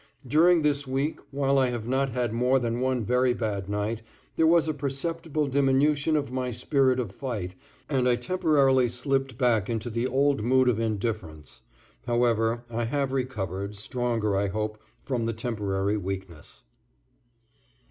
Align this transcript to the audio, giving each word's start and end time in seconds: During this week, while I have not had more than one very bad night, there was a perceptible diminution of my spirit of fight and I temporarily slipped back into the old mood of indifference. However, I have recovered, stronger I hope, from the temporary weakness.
During 0.25 0.63
this 0.63 0.87
week, 0.87 1.19
while 1.29 1.59
I 1.59 1.67
have 1.67 1.87
not 1.87 2.09
had 2.09 2.33
more 2.33 2.57
than 2.57 2.79
one 2.81 3.05
very 3.05 3.35
bad 3.35 3.69
night, 3.69 4.01
there 4.35 4.47
was 4.47 4.67
a 4.67 4.73
perceptible 4.73 5.45
diminution 5.45 6.15
of 6.15 6.31
my 6.31 6.49
spirit 6.49 6.99
of 6.99 7.11
fight 7.13 7.53
and 7.87 8.09
I 8.09 8.15
temporarily 8.15 8.87
slipped 8.87 9.37
back 9.37 9.69
into 9.69 9.91
the 9.91 10.07
old 10.07 10.41
mood 10.41 10.67
of 10.69 10.79
indifference. 10.79 11.61
However, 12.07 12.63
I 12.67 12.85
have 12.85 13.11
recovered, 13.11 13.75
stronger 13.75 14.35
I 14.35 14.47
hope, 14.47 14.81
from 15.03 15.27
the 15.27 15.33
temporary 15.33 15.97
weakness. 15.97 16.63